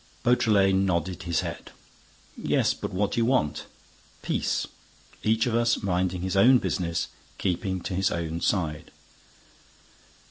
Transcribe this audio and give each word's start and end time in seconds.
Beautrelet 0.23 0.73
nodded 0.73 1.21
his 1.21 1.41
head: 1.41 1.69
"Yes, 2.35 2.73
but 2.73 2.91
what 2.91 3.11
do 3.11 3.19
you 3.19 3.25
want?" 3.25 3.67
"Peace! 4.23 4.65
Each 5.21 5.45
of 5.45 5.53
us 5.53 5.83
minding 5.83 6.23
his 6.23 6.35
own 6.35 6.57
business, 6.57 7.09
keeping 7.37 7.81
to 7.81 7.93
his 7.93 8.09
own 8.09 8.41
side!" 8.41 8.89